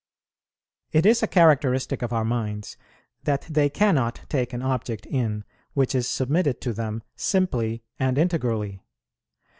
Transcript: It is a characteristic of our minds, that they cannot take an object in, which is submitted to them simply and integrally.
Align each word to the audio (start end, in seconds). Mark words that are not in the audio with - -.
It 0.91 1.05
is 1.05 1.21
a 1.21 1.27
characteristic 1.27 2.01
of 2.01 2.11
our 2.11 2.25
minds, 2.25 2.75
that 3.21 3.41
they 3.43 3.69
cannot 3.69 4.21
take 4.29 4.51
an 4.51 4.63
object 4.63 5.05
in, 5.05 5.43
which 5.75 5.93
is 5.93 6.07
submitted 6.07 6.59
to 6.61 6.73
them 6.73 7.03
simply 7.15 7.83
and 7.99 8.17
integrally. 8.17 8.81